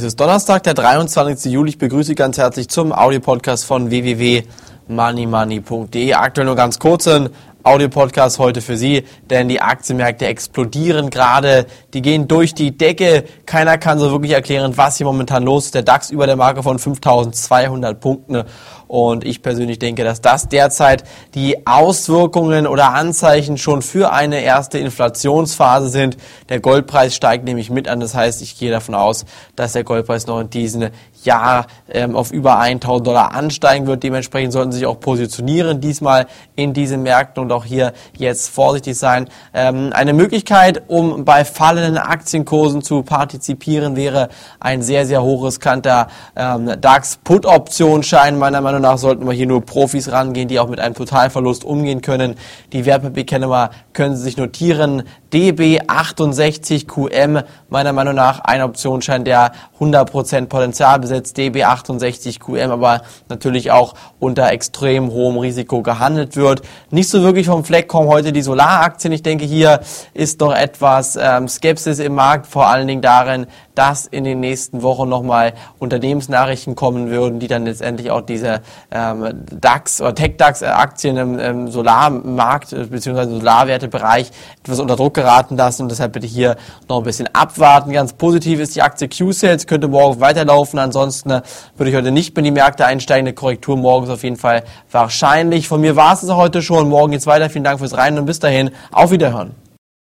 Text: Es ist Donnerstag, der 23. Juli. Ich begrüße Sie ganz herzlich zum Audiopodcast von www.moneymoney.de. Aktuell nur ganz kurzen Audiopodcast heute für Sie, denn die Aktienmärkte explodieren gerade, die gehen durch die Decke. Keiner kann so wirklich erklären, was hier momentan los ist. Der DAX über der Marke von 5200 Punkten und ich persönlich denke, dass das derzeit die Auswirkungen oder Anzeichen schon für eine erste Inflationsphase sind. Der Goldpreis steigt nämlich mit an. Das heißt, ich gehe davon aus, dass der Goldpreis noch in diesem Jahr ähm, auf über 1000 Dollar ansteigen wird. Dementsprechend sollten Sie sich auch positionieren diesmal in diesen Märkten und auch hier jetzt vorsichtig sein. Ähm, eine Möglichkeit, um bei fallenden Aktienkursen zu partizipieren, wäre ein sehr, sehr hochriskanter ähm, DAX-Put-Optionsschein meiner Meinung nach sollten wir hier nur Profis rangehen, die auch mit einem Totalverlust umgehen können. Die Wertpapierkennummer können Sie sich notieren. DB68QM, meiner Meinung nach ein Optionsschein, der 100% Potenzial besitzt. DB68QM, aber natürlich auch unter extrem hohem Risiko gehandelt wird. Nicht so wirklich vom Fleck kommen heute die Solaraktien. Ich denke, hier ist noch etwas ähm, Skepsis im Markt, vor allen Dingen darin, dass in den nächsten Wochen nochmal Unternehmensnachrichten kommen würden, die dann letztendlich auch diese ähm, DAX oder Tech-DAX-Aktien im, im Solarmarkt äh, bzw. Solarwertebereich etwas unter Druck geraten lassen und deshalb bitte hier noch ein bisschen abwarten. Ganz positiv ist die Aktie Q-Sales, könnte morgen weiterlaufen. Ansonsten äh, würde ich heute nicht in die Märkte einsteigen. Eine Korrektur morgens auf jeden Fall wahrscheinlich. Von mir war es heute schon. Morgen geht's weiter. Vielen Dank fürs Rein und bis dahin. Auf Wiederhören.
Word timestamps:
Es 0.00 0.06
ist 0.06 0.18
Donnerstag, 0.18 0.62
der 0.62 0.72
23. 0.72 1.52
Juli. 1.52 1.68
Ich 1.68 1.76
begrüße 1.76 2.06
Sie 2.06 2.14
ganz 2.14 2.38
herzlich 2.38 2.70
zum 2.70 2.90
Audiopodcast 2.90 3.66
von 3.66 3.90
www.moneymoney.de. 3.90 6.14
Aktuell 6.14 6.46
nur 6.46 6.56
ganz 6.56 6.78
kurzen 6.78 7.28
Audiopodcast 7.62 8.38
heute 8.38 8.60
für 8.60 8.76
Sie, 8.76 9.04
denn 9.28 9.48
die 9.48 9.60
Aktienmärkte 9.60 10.26
explodieren 10.26 11.10
gerade, 11.10 11.66
die 11.94 12.02
gehen 12.02 12.28
durch 12.28 12.54
die 12.54 12.76
Decke. 12.76 13.24
Keiner 13.46 13.78
kann 13.78 13.98
so 13.98 14.10
wirklich 14.10 14.32
erklären, 14.32 14.76
was 14.76 14.96
hier 14.96 15.06
momentan 15.06 15.42
los 15.42 15.66
ist. 15.66 15.74
Der 15.74 15.82
DAX 15.82 16.10
über 16.10 16.26
der 16.26 16.36
Marke 16.36 16.62
von 16.62 16.78
5200 16.78 18.00
Punkten 18.00 18.44
und 18.90 19.24
ich 19.24 19.40
persönlich 19.40 19.78
denke, 19.78 20.02
dass 20.02 20.20
das 20.20 20.48
derzeit 20.48 21.04
die 21.34 21.64
Auswirkungen 21.64 22.66
oder 22.66 22.92
Anzeichen 22.92 23.56
schon 23.56 23.82
für 23.82 24.12
eine 24.12 24.40
erste 24.40 24.78
Inflationsphase 24.78 25.88
sind. 25.90 26.16
Der 26.48 26.58
Goldpreis 26.58 27.14
steigt 27.14 27.44
nämlich 27.44 27.70
mit 27.70 27.86
an. 27.86 28.00
Das 28.00 28.16
heißt, 28.16 28.42
ich 28.42 28.58
gehe 28.58 28.72
davon 28.72 28.96
aus, 28.96 29.26
dass 29.54 29.74
der 29.74 29.84
Goldpreis 29.84 30.26
noch 30.26 30.40
in 30.40 30.50
diesem 30.50 30.88
Jahr 31.22 31.68
ähm, 31.88 32.16
auf 32.16 32.32
über 32.32 32.58
1000 32.58 33.06
Dollar 33.06 33.32
ansteigen 33.32 33.86
wird. 33.86 34.02
Dementsprechend 34.02 34.52
sollten 34.52 34.72
Sie 34.72 34.78
sich 34.78 34.86
auch 34.88 34.98
positionieren 34.98 35.80
diesmal 35.80 36.26
in 36.56 36.72
diesen 36.72 37.04
Märkten 37.04 37.44
und 37.44 37.49
auch 37.52 37.64
hier 37.64 37.92
jetzt 38.16 38.50
vorsichtig 38.50 38.98
sein. 38.98 39.28
Ähm, 39.54 39.90
eine 39.92 40.12
Möglichkeit, 40.12 40.82
um 40.88 41.24
bei 41.24 41.44
fallenden 41.44 41.98
Aktienkursen 41.98 42.82
zu 42.82 43.02
partizipieren, 43.02 43.96
wäre 43.96 44.28
ein 44.58 44.82
sehr, 44.82 45.06
sehr 45.06 45.22
hochriskanter 45.22 46.08
ähm, 46.36 46.80
DAX-Put-Optionsschein 46.80 48.38
meiner 48.38 48.60
Meinung 48.60 48.80
nach 48.80 48.98
sollten 48.98 49.26
wir 49.26 49.32
hier 49.32 49.46
nur 49.46 49.64
Profis 49.64 50.10
rangehen, 50.10 50.48
die 50.48 50.58
auch 50.58 50.68
mit 50.68 50.80
einem 50.80 50.94
Totalverlust 50.94 51.64
umgehen 51.64 52.00
können. 52.00 52.36
Die 52.72 52.86
Wertpapierkennummer 52.86 53.70
können 53.92 54.16
Sie 54.16 54.22
sich 54.22 54.36
notieren. 54.36 55.04
DB68QM, 55.32 57.44
meiner 57.68 57.92
Meinung 57.92 58.16
nach 58.16 58.40
ein 58.40 58.62
Optionsschein, 58.62 59.24
der 59.24 59.52
100% 59.78 60.46
Potenzial 60.46 60.98
besitzt. 60.98 61.38
DB68QM, 61.38 62.70
aber 62.70 63.02
natürlich 63.28 63.70
auch 63.70 63.94
unter 64.18 64.50
extrem 64.50 65.12
hohem 65.12 65.38
Risiko 65.38 65.82
gehandelt 65.82 66.36
wird. 66.36 66.62
Nicht 66.90 67.08
so 67.08 67.22
wirklich 67.22 67.39
vom 67.46 67.64
Fleck 67.64 67.88
kommen 67.88 68.08
heute 68.08 68.32
die 68.32 68.42
Solaraktien. 68.42 69.12
Ich 69.12 69.22
denke, 69.22 69.44
hier 69.44 69.80
ist 70.14 70.40
noch 70.40 70.54
etwas 70.54 71.16
ähm, 71.20 71.48
Skepsis 71.48 71.98
im 71.98 72.14
Markt, 72.14 72.46
vor 72.46 72.66
allen 72.66 72.86
Dingen 72.86 73.02
darin, 73.02 73.46
dass 73.74 74.06
in 74.06 74.24
den 74.24 74.40
nächsten 74.40 74.82
Wochen 74.82 75.08
nochmal 75.08 75.54
Unternehmensnachrichten 75.78 76.74
kommen 76.74 77.08
würden, 77.08 77.38
die 77.38 77.46
dann 77.46 77.64
letztendlich 77.64 78.10
auch 78.10 78.20
diese 78.20 78.60
ähm, 78.90 79.26
DAX 79.50 80.00
oder 80.02 80.14
Tech-DAX-Aktien 80.14 81.16
im, 81.16 81.38
im 81.38 81.70
Solarmarkt 81.70 82.72
äh, 82.72 82.84
bzw. 82.84 83.38
Solarwertebereich 83.38 84.30
etwas 84.62 84.80
unter 84.80 84.96
Druck 84.96 85.14
geraten 85.14 85.56
lassen 85.56 85.84
und 85.84 85.90
deshalb 85.90 86.12
bitte 86.12 86.26
hier 86.26 86.56
noch 86.88 86.98
ein 86.98 87.04
bisschen 87.04 87.28
abwarten. 87.32 87.92
Ganz 87.92 88.12
positiv 88.12 88.60
ist 88.60 88.76
die 88.76 88.82
Aktie 88.82 89.08
Q-Sales, 89.08 89.66
könnte 89.66 89.88
morgen 89.88 90.20
weiterlaufen. 90.20 90.78
Ansonsten 90.78 91.30
äh, 91.30 91.42
würde 91.76 91.90
ich 91.90 91.96
heute 91.96 92.10
nicht 92.10 92.36
in 92.36 92.44
die 92.44 92.50
Märkte 92.50 92.84
einsteigen. 92.84 93.26
Eine 93.26 93.34
Korrektur 93.34 93.76
morgens 93.76 94.10
auf 94.10 94.22
jeden 94.24 94.36
Fall 94.36 94.64
wahrscheinlich. 94.90 95.68
Von 95.68 95.80
mir 95.80 95.96
war 95.96 96.12
es 96.12 96.28
heute 96.30 96.60
schon. 96.60 96.88
Morgen 96.88 97.12
geht's 97.12 97.26
weiter. 97.30 97.48
Vielen 97.48 97.64
Dank 97.64 97.78
fürs 97.78 97.96
Rein 97.96 98.18
und 98.18 98.26
bis 98.26 98.38
dahin. 98.40 98.70
Auf 98.92 99.10
Wiederhören. 99.10 99.69